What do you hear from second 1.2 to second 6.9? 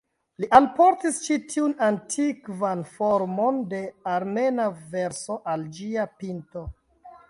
ĉi tiun antikvan formon de armena verso al ĝia pinto.